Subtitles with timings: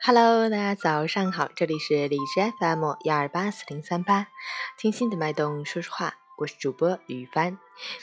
[0.00, 4.28] Hello，大家早上好，这里是荔枝 FM 幺二八四零三八，
[4.76, 7.58] 听心的脉动说说话，我是主播雨帆。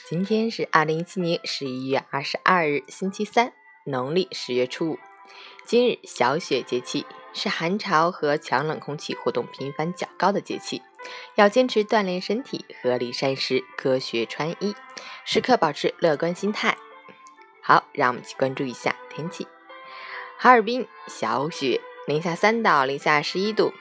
[0.08, 3.52] 今天是二零一七年十一月二十二日，星期三，
[3.86, 4.98] 农历十月初五。
[5.64, 10.82] 今日小雪节气，是寒潮和强冷空气活动频繁较高的节气，
[11.36, 14.74] 要坚持锻炼身体，合理膳食，科学穿衣，
[15.24, 16.76] 时刻保持乐观心态。
[17.60, 19.46] 好，让我们去关注一下天气。
[20.42, 23.72] 哈尔滨小雪，零下三到零下十一度，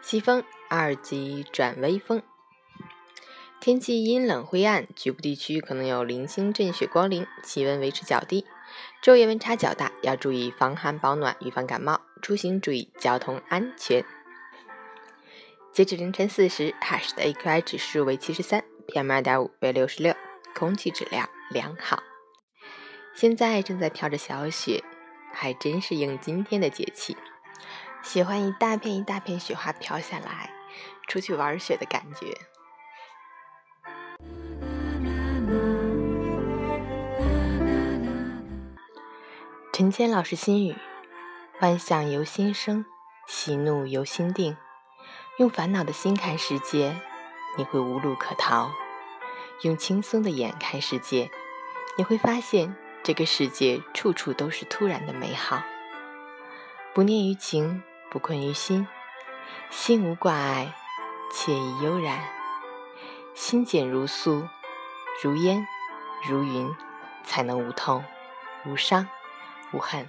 [0.00, 2.22] 西风二级转微风，
[3.58, 8.46] 天气阴冷灰暗，局部地区可能有零星阵雪光临，气温维持较低，
[9.02, 12.02] 昼夜温差较大，要注意防寒保暖，预防感冒。
[12.22, 14.04] 出行注意交通安全。
[15.72, 20.14] 截止凌晨四时，哈市的 AQI 指数为七十三，PM 二点五为六十六，
[20.54, 22.04] 空气质量良好。
[23.12, 24.84] 现在正在飘着小雪。
[25.40, 27.16] 还真是应今天的节气，
[28.02, 30.50] 喜欢一大片一大片雪花飘下来，
[31.06, 32.36] 出去玩雪的感觉。
[39.72, 40.74] 陈谦老师心语：
[41.60, 42.84] 万象由心生，
[43.28, 44.56] 喜怒由心定。
[45.38, 46.96] 用烦恼的心看世界，
[47.56, 48.72] 你会无路可逃；
[49.62, 51.30] 用轻松的眼看世界，
[51.96, 52.74] 你会发现。
[53.08, 55.62] 这个世界处处都是突然的美好，
[56.92, 58.86] 不念于情，不困于心，
[59.70, 60.74] 心无挂碍，
[61.32, 62.22] 惬意悠然，
[63.34, 64.46] 心简如素，
[65.22, 65.66] 如烟，
[66.28, 66.70] 如云，
[67.24, 68.04] 才能无痛、
[68.66, 69.08] 无伤、
[69.72, 70.06] 无恨，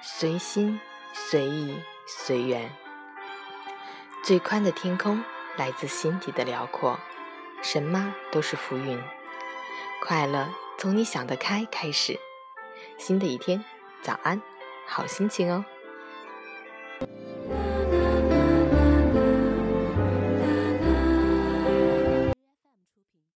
[0.00, 0.80] 随心
[1.12, 2.72] 随意随缘。
[4.24, 5.22] 最宽的天空
[5.58, 6.98] 来自心底的辽阔，
[7.60, 8.98] 什么都是浮云。
[10.02, 12.18] 快乐从你想得开开始。
[12.98, 13.64] 新的一天，
[14.02, 14.42] 早安，
[14.86, 15.64] 好心情哦。